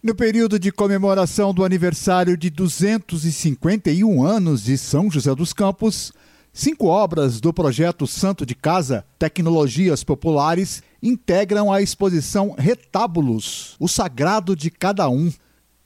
No 0.00 0.14
período 0.14 0.56
de 0.56 0.70
comemoração 0.70 1.52
do 1.52 1.64
aniversário 1.64 2.36
de 2.36 2.48
251 2.48 4.24
anos 4.24 4.62
de 4.62 4.78
São 4.78 5.10
José 5.10 5.34
dos 5.34 5.52
Campos, 5.52 6.12
cinco 6.52 6.86
obras 6.86 7.40
do 7.40 7.52
projeto 7.52 8.06
Santo 8.06 8.46
de 8.46 8.54
Casa 8.54 9.04
Tecnologias 9.18 10.04
Populares 10.04 10.80
integram 11.02 11.72
a 11.72 11.82
exposição 11.82 12.54
Retábulos, 12.56 13.74
o 13.80 13.88
Sagrado 13.88 14.54
de 14.54 14.70
Cada 14.70 15.08
Um, 15.08 15.32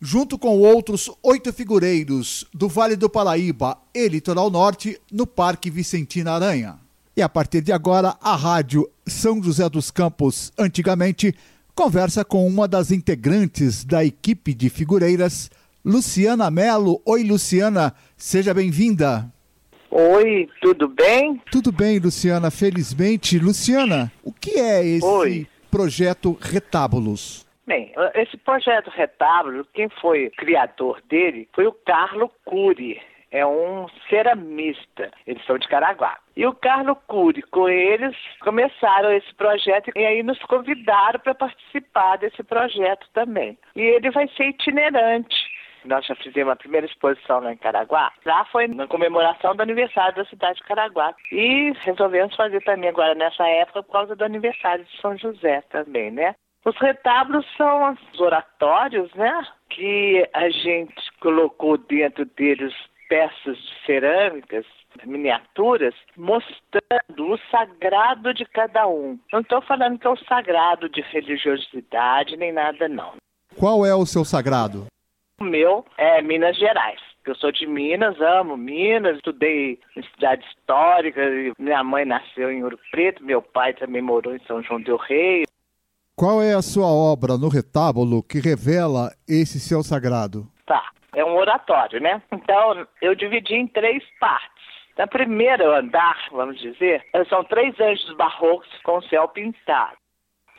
junto 0.00 0.38
com 0.38 0.58
outros 0.58 1.10
oito 1.22 1.52
figureiros 1.52 2.46
do 2.54 2.68
Vale 2.68 2.96
do 2.96 3.10
Paraíba 3.10 3.76
e 3.94 4.08
Litoral 4.08 4.50
Norte, 4.50 4.98
no 5.12 5.26
Parque 5.26 5.70
Vicentina 5.70 6.32
Aranha. 6.32 6.78
E 7.16 7.20
a 7.20 7.28
partir 7.28 7.60
de 7.60 7.72
agora, 7.72 8.16
a 8.20 8.34
rádio 8.34 8.88
São 9.06 9.42
José 9.42 9.68
dos 9.68 9.90
Campos, 9.90 10.52
antigamente, 10.58 11.34
conversa 11.74 12.24
com 12.24 12.46
uma 12.46 12.66
das 12.66 12.90
integrantes 12.90 13.84
da 13.84 14.02
equipe 14.04 14.54
de 14.54 14.70
figureiras, 14.70 15.50
Luciana 15.84 16.50
Melo. 16.50 17.02
Oi, 17.04 17.22
Luciana, 17.24 17.94
seja 18.16 18.54
bem-vinda. 18.54 19.30
Oi, 19.90 20.48
tudo 20.62 20.88
bem? 20.88 21.42
Tudo 21.50 21.72
bem, 21.72 21.98
Luciana, 21.98 22.50
felizmente. 22.50 23.38
Luciana, 23.38 24.10
o 24.22 24.32
que 24.32 24.52
é 24.52 24.86
esse 24.86 25.04
Oi. 25.04 25.46
projeto 25.70 26.38
Retábulos? 26.40 27.44
Bem, 27.70 27.92
esse 28.16 28.36
projeto 28.36 28.90
Retábulo, 28.90 29.64
quem 29.72 29.88
foi 30.00 30.28
criador 30.30 31.00
dele 31.02 31.48
foi 31.54 31.68
o 31.68 31.72
Carlo 31.72 32.28
Cury. 32.44 33.00
É 33.30 33.46
um 33.46 33.86
ceramista, 34.08 35.12
eles 35.24 35.44
são 35.46 35.56
de 35.56 35.68
Caraguá. 35.68 36.18
E 36.36 36.44
o 36.44 36.52
Carlo 36.52 36.96
Cury, 37.06 37.42
com 37.42 37.68
eles, 37.68 38.16
começaram 38.40 39.12
esse 39.12 39.32
projeto 39.36 39.92
e 39.94 40.04
aí 40.04 40.20
nos 40.20 40.40
convidaram 40.46 41.20
para 41.20 41.32
participar 41.32 42.16
desse 42.18 42.42
projeto 42.42 43.06
também. 43.12 43.56
E 43.76 43.82
ele 43.82 44.10
vai 44.10 44.26
ser 44.30 44.48
itinerante. 44.48 45.36
Nós 45.84 46.04
já 46.04 46.16
fizemos 46.16 46.52
a 46.52 46.56
primeira 46.56 46.88
exposição 46.88 47.38
lá 47.38 47.52
em 47.52 47.56
Caraguá. 47.56 48.12
Lá 48.26 48.44
foi 48.46 48.66
na 48.66 48.88
comemoração 48.88 49.54
do 49.54 49.62
aniversário 49.62 50.16
da 50.16 50.24
cidade 50.24 50.58
de 50.58 50.64
Caraguá. 50.64 51.14
E 51.30 51.72
resolvemos 51.82 52.34
fazer 52.34 52.64
também 52.64 52.90
agora 52.90 53.14
nessa 53.14 53.46
época 53.46 53.84
por 53.84 53.92
causa 53.92 54.16
do 54.16 54.24
aniversário 54.24 54.84
de 54.84 55.00
São 55.00 55.16
José 55.16 55.62
também, 55.70 56.10
né? 56.10 56.34
Os 56.64 56.76
retábulos 56.76 57.46
são 57.56 57.92
os 57.92 58.20
oratórios, 58.20 59.12
né? 59.14 59.46
Que 59.70 60.28
a 60.34 60.50
gente 60.50 60.94
colocou 61.20 61.78
dentro 61.78 62.24
deles 62.24 62.74
peças 63.08 63.56
de 63.56 63.86
cerâmicas, 63.86 64.66
miniaturas, 65.04 65.94
mostrando 66.16 67.32
o 67.32 67.38
sagrado 67.50 68.34
de 68.34 68.44
cada 68.44 68.86
um. 68.86 69.18
Não 69.32 69.40
estou 69.40 69.62
falando 69.62 69.98
que 69.98 70.06
é 70.06 70.10
o 70.10 70.24
sagrado 70.24 70.88
de 70.88 71.00
religiosidade 71.00 72.36
nem 72.36 72.52
nada, 72.52 72.88
não. 72.88 73.14
Qual 73.58 73.84
é 73.84 73.94
o 73.94 74.06
seu 74.06 74.24
sagrado? 74.24 74.86
O 75.40 75.44
meu 75.44 75.84
é 75.96 76.20
Minas 76.20 76.56
Gerais. 76.56 77.00
Eu 77.24 77.34
sou 77.34 77.52
de 77.52 77.66
Minas, 77.66 78.20
amo 78.20 78.56
Minas, 78.56 79.16
estudei 79.16 79.78
em 79.96 80.02
cidade 80.02 80.44
histórica, 80.46 81.20
minha 81.58 81.84
mãe 81.84 82.04
nasceu 82.04 82.50
em 82.50 82.62
Ouro 82.62 82.78
Preto, 82.90 83.22
meu 83.22 83.42
pai 83.42 83.74
também 83.74 84.02
morou 84.02 84.34
em 84.34 84.40
São 84.46 84.62
João 84.62 84.80
del 84.80 84.96
Rei. 84.96 85.44
Qual 86.20 86.42
é 86.42 86.52
a 86.52 86.60
sua 86.60 86.84
obra 86.84 87.38
no 87.38 87.48
retábulo 87.48 88.22
que 88.22 88.40
revela 88.40 89.08
esse 89.26 89.58
seu 89.58 89.82
sagrado? 89.82 90.46
Tá, 90.66 90.90
é 91.14 91.24
um 91.24 91.34
oratório, 91.34 91.98
né? 91.98 92.20
Então, 92.30 92.86
eu 93.00 93.14
dividi 93.14 93.54
em 93.54 93.66
três 93.66 94.04
partes. 94.20 94.62
Na 94.98 95.06
primeira 95.06 95.78
andar, 95.78 96.18
vamos 96.30 96.60
dizer, 96.60 97.02
são 97.26 97.42
três 97.44 97.74
anjos 97.80 98.14
barrocos 98.18 98.68
com 98.84 98.98
o 98.98 99.02
céu 99.04 99.28
pintado. 99.28 99.96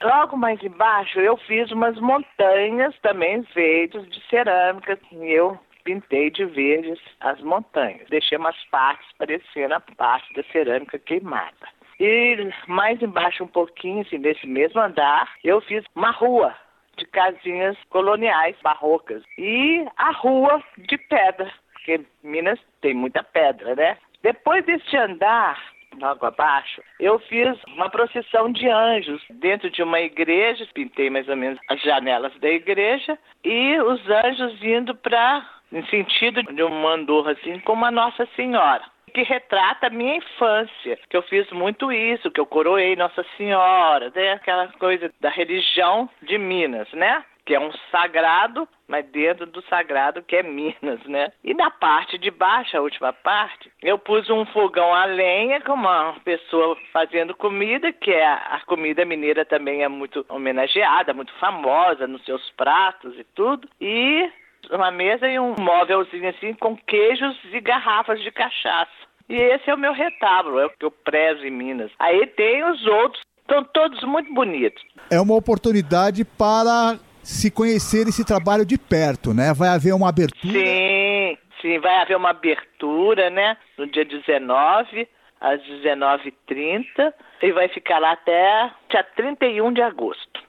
Logo 0.01 0.35
mais 0.35 0.59
embaixo, 0.63 1.19
eu 1.19 1.37
fiz 1.37 1.69
umas 1.69 1.95
montanhas 1.99 2.97
também 3.03 3.43
feitas 3.53 4.09
de 4.09 4.19
cerâmica. 4.31 4.97
E 5.11 5.31
eu 5.31 5.59
pintei 5.83 6.31
de 6.31 6.43
verdes 6.43 6.99
as 7.19 7.39
montanhas. 7.41 8.09
Deixei 8.09 8.35
umas 8.35 8.57
partes 8.71 9.07
parecendo 9.15 9.75
a 9.75 9.79
parte 9.79 10.33
da 10.33 10.41
cerâmica 10.51 10.97
queimada. 10.97 11.67
E 12.03 12.51
mais 12.65 12.99
embaixo 12.99 13.43
um 13.43 13.47
pouquinho, 13.47 14.01
assim, 14.01 14.17
nesse 14.17 14.47
mesmo 14.47 14.81
andar, 14.81 15.31
eu 15.43 15.61
fiz 15.61 15.85
uma 15.95 16.09
rua 16.09 16.51
de 16.97 17.05
casinhas 17.05 17.77
coloniais 17.91 18.55
barrocas 18.63 19.21
e 19.37 19.85
a 19.97 20.11
rua 20.11 20.63
de 20.79 20.97
pedra, 20.97 21.53
porque 21.71 22.01
Minas 22.23 22.59
tem 22.81 22.95
muita 22.95 23.21
pedra, 23.21 23.75
né? 23.75 23.99
Depois 24.23 24.65
deste 24.65 24.97
andar, 24.97 25.61
logo 25.99 26.25
abaixo, 26.25 26.81
eu 26.99 27.19
fiz 27.19 27.55
uma 27.67 27.87
procissão 27.87 28.51
de 28.51 28.67
anjos 28.67 29.21
dentro 29.29 29.69
de 29.69 29.83
uma 29.83 29.99
igreja, 29.99 30.67
pintei 30.73 31.07
mais 31.11 31.29
ou 31.29 31.35
menos 31.35 31.59
as 31.69 31.79
janelas 31.83 32.33
da 32.39 32.49
igreja 32.49 33.15
e 33.43 33.79
os 33.79 34.01
anjos 34.09 34.63
indo 34.63 34.95
para 34.95 35.47
em 35.71 35.85
sentido 35.85 36.41
de 36.41 36.63
um 36.63 36.81
mandor 36.81 37.29
assim 37.29 37.59
como 37.59 37.85
a 37.85 37.91
Nossa 37.91 38.25
Senhora 38.35 38.83
que 39.11 39.23
retrata 39.23 39.87
a 39.87 39.89
minha 39.89 40.17
infância, 40.17 40.99
que 41.09 41.15
eu 41.15 41.21
fiz 41.23 41.49
muito 41.51 41.91
isso, 41.91 42.31
que 42.31 42.39
eu 42.39 42.45
coroei 42.45 42.95
Nossa 42.95 43.25
Senhora, 43.37 44.11
né? 44.15 44.33
aquela 44.33 44.67
coisa 44.69 45.11
da 45.19 45.29
religião 45.29 46.09
de 46.21 46.37
Minas, 46.37 46.91
né? 46.93 47.23
Que 47.45 47.55
é 47.55 47.59
um 47.59 47.71
sagrado, 47.91 48.67
mas 48.87 49.05
dentro 49.07 49.45
do 49.45 49.61
sagrado 49.63 50.21
que 50.21 50.35
é 50.35 50.43
Minas, 50.43 51.03
né? 51.05 51.31
E 51.43 51.53
na 51.53 51.71
parte 51.71 52.17
de 52.17 52.29
baixo, 52.29 52.77
a 52.77 52.81
última 52.81 53.11
parte, 53.11 53.71
eu 53.81 53.97
pus 53.97 54.29
um 54.29 54.45
fogão 54.45 54.93
a 54.93 55.05
lenha 55.05 55.59
com 55.61 55.73
uma 55.73 56.15
pessoa 56.23 56.77
fazendo 56.93 57.35
comida, 57.35 57.91
que 57.91 58.11
é 58.11 58.25
a 58.25 58.61
comida 58.65 59.03
mineira 59.03 59.43
também 59.43 59.83
é 59.83 59.87
muito 59.87 60.25
homenageada, 60.29 61.13
muito 61.13 61.33
famosa 61.33 62.07
nos 62.07 62.23
seus 62.23 62.47
pratos 62.51 63.17
e 63.17 63.23
tudo. 63.35 63.67
E 63.79 64.29
uma 64.71 64.91
mesa 64.91 65.27
e 65.27 65.39
um 65.39 65.55
móvelzinho 65.59 66.29
assim 66.29 66.53
com 66.53 66.75
queijos 66.75 67.37
e 67.51 67.59
garrafas 67.59 68.21
de 68.21 68.31
cachaça. 68.31 68.91
E 69.29 69.35
esse 69.35 69.69
é 69.69 69.73
o 69.73 69.77
meu 69.77 69.93
retábulo, 69.93 70.59
é 70.59 70.65
o 70.65 70.69
que 70.69 70.85
eu 70.85 70.91
prezo 70.91 71.45
em 71.45 71.51
Minas. 71.51 71.91
Aí 71.99 72.27
tem 72.27 72.63
os 72.69 72.85
outros, 72.85 73.21
estão 73.39 73.63
todos 73.63 74.01
muito 74.03 74.33
bonitos. 74.33 74.83
É 75.09 75.19
uma 75.19 75.35
oportunidade 75.35 76.25
para 76.25 76.97
se 77.23 77.51
conhecer 77.51 78.07
esse 78.07 78.25
trabalho 78.25 78.65
de 78.65 78.77
perto, 78.77 79.33
né? 79.33 79.53
Vai 79.53 79.69
haver 79.69 79.93
uma 79.93 80.09
abertura. 80.09 80.53
Sim, 80.53 81.37
sim, 81.61 81.79
vai 81.79 82.01
haver 82.01 82.17
uma 82.17 82.31
abertura, 82.31 83.29
né? 83.29 83.55
No 83.77 83.87
dia 83.87 84.03
19, 84.03 85.07
às 85.39 85.61
19h30, 85.61 87.13
e 87.41 87.51
vai 87.51 87.67
ficar 87.69 87.99
lá 87.99 88.11
até 88.11 88.71
dia 88.89 89.03
31 89.15 89.73
de 89.73 89.81
agosto. 89.81 90.41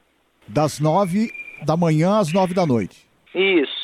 Das 0.48 0.80
9 0.80 1.30
da 1.64 1.76
manhã 1.76 2.18
às 2.18 2.32
9 2.32 2.52
da 2.54 2.66
noite. 2.66 3.06
Isso. 3.34 3.81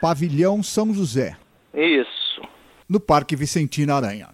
Pavilhão 0.00 0.62
São 0.62 0.92
José. 0.92 1.36
Isso. 1.74 2.42
No 2.88 2.98
Parque 2.98 3.36
Vicentina 3.36 3.94
Aranha. 3.94 4.28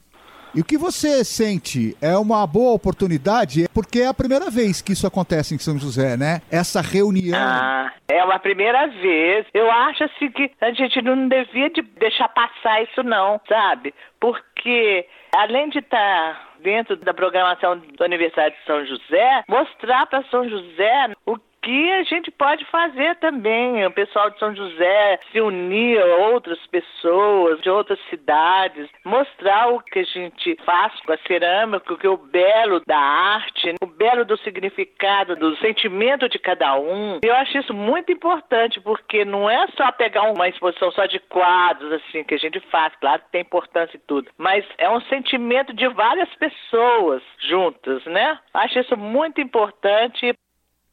E 0.57 0.61
o 0.63 0.65
que 0.65 0.79
você 0.79 1.23
sente? 1.23 1.95
É 2.01 2.17
uma 2.17 2.47
boa 2.47 2.73
oportunidade? 2.73 3.69
Porque 3.75 4.01
é 4.01 4.07
a 4.07 4.15
primeira 4.15 4.49
vez 4.49 4.81
que 4.81 4.93
isso 4.93 5.07
acontece 5.07 5.55
em 5.55 5.59
São 5.59 5.79
José, 5.79 6.17
né? 6.17 6.41
Essa 6.51 6.81
reunião. 6.81 7.39
Ah, 7.39 7.93
é 8.09 8.25
uma 8.25 8.39
primeira 8.39 8.87
vez. 8.87 9.45
Eu 9.53 9.71
acho 9.71 10.05
assim 10.05 10.31
que 10.31 10.51
a 10.63 10.73
gente 10.73 11.03
não 11.03 11.29
devia 11.29 11.69
de 11.69 11.83
deixar 11.83 12.31
passar 12.31 12.83
isso 12.83 13.03
não, 13.03 13.39
sabe? 13.47 13.93
Porque 14.19 15.07
além 15.37 15.69
de 15.69 15.81
estar 15.81 15.99
tá 15.99 16.41
dentro 16.63 16.97
da 16.97 17.13
programação 17.13 17.79
do 17.79 18.03
aniversário 18.03 18.57
de 18.57 18.65
São 18.65 18.87
José, 18.87 19.45
mostrar 19.47 20.07
para 20.07 20.25
São 20.31 20.49
José 20.49 21.11
o 21.27 21.37
que 21.67 21.91
a 21.91 22.05
gente 22.05 22.31
pode 22.31 22.65
fazer 22.67 23.17
também. 23.17 23.85
O 23.85 23.91
pessoal 23.91 24.31
de 24.31 24.39
São 24.39 24.55
José 24.55 25.19
se 25.33 25.41
unir 25.41 26.01
a 26.01 26.29
outras 26.29 26.65
pessoas 26.69 27.61
de 27.61 27.69
outras 27.69 27.99
cidades, 28.09 28.89
mostrar 29.05 29.73
o 29.73 29.81
que 29.81 29.99
a 29.99 30.05
gente 30.05 30.57
faz 30.65 30.93
com 31.01 31.13
a 31.13 31.19
cerâmica, 31.27 31.93
o 31.93 31.99
que 31.99 32.07
é 32.07 32.11
o 32.11 32.17
belo 32.17 32.81
da 32.87 32.97
arte, 32.97 33.75
o 33.83 33.87
belo 33.87 34.25
do 34.25 34.39
significado, 34.39 35.35
do 35.35 35.57
sentimento 35.57 36.29
de 36.29 36.39
cada 36.39 36.79
um. 36.79 37.19
Eu 37.25 37.35
acho 37.35 37.59
isso 37.59 37.75
muito 37.75 38.13
importante, 38.13 38.81
porque 38.81 39.25
não 39.25 39.51
é 39.51 39.67
só 39.77 39.91
pegar 39.91 40.31
uma 40.31 40.49
exposição 40.49 40.93
só 40.93 41.05
de 41.07 41.19
quadros, 41.19 41.91
assim, 41.95 42.23
que 42.23 42.35
a 42.35 42.39
gente 42.39 42.61
faz, 42.71 42.95
claro 43.01 43.23
que 43.23 43.33
tem 43.33 43.41
importância 43.41 43.97
e 43.97 44.01
tudo, 44.07 44.31
mas 44.39 44.65
é 44.79 44.89
um 44.89 45.01
sentimento 45.03 45.73
de 45.73 45.89
várias 45.89 46.33
pessoas 46.37 47.25
juntas, 47.41 48.05
né? 48.05 48.39
Acho 48.55 48.79
isso 48.79 48.97
muito 48.97 49.41
importante. 49.41 50.33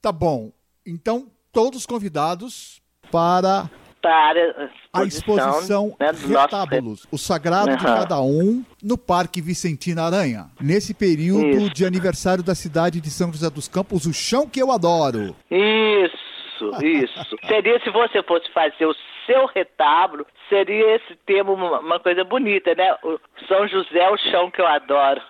Tá 0.02 0.12
bom. 0.12 0.52
Então, 0.86 1.28
todos 1.52 1.86
convidados 1.86 2.82
para 3.12 3.70
para 4.02 4.70
a 4.92 5.06
exposição 5.06 5.96
né, 5.98 6.12
Retábulos, 6.12 7.08
o 7.10 7.18
sagrado 7.18 7.70
uhum. 7.70 7.78
de 7.78 7.86
cada 7.86 8.22
um, 8.22 8.62
no 8.84 8.98
Parque 8.98 9.42
Vicentina 9.42 10.04
Aranha. 10.04 10.48
Nesse 10.60 10.94
período 10.94 11.48
Isso. 11.48 11.74
de 11.74 11.86
aniversário 11.86 12.44
da 12.44 12.54
cidade 12.54 13.00
de 13.00 13.10
São 13.10 13.32
José 13.32 13.50
dos 13.50 13.70
Campos, 13.70 14.06
o 14.06 14.14
chão 14.14 14.46
que 14.46 14.62
eu 14.62 14.74
adoro. 14.74 15.34
Isso, 15.50 16.18
Isso, 16.64 16.86
isso. 16.86 17.38
Seria 17.48 17.80
se 17.80 17.90
você 17.92 18.22
fosse 18.24 18.52
fazer 18.52 18.86
o 18.86 18.96
seu 19.26 19.46
retábulo, 19.46 20.26
seria 20.50 20.98
esse 20.98 21.16
termo 21.26 21.54
uma, 21.54 21.80
uma 21.80 22.00
coisa 22.00 22.26
bonita, 22.26 22.76
né? 22.76 22.94
O 23.04 23.18
São 23.48 23.66
José 23.70 24.00
é 24.00 24.10
o 24.10 24.18
chão 24.18 24.52
que 24.52 24.60
eu 24.60 24.68
adoro. 24.68 25.22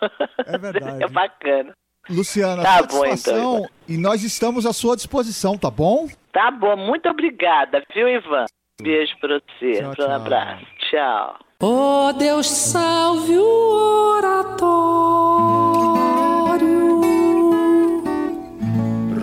É 0.47 0.57
verdade. 0.57 1.03
é 1.03 1.07
bacana. 1.07 1.73
Luciana, 2.09 2.61
Tá 2.63 2.83
bom, 2.83 3.05
então, 3.05 3.65
e 3.87 3.97
nós 3.97 4.23
estamos 4.23 4.65
à 4.65 4.73
sua 4.73 4.95
disposição, 4.95 5.57
tá 5.57 5.71
bom? 5.71 6.07
Tá 6.33 6.51
bom, 6.51 6.75
muito 6.75 7.07
obrigada, 7.09 7.81
viu, 7.93 8.07
Ivan? 8.09 8.45
Beijo 8.81 9.13
pra 9.21 9.39
você. 9.39 9.79
Tchau, 9.79 9.91
um 9.91 9.93
tchau. 9.93 10.11
abraço. 10.11 10.65
Tchau. 10.89 11.39
Oh, 11.61 12.11
Deus 12.13 12.47
salve 12.47 13.37
o 13.37 14.17
oratório. 14.17 14.83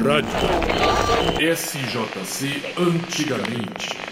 Rádio 0.02 1.54
SJC 1.54 2.74
Antigamente. 2.78 4.09